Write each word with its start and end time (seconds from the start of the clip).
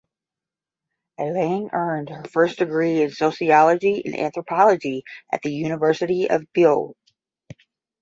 Alang 1.19 1.69
earned 1.73 2.09
her 2.09 2.23
first 2.23 2.57
degree 2.57 3.03
in 3.03 3.11
Sociology 3.11 4.01
and 4.03 4.17
Anthropology 4.17 5.03
at 5.31 5.43
the 5.43 5.53
University 5.53 6.27
of 6.27 6.47
Buea. 6.57 6.93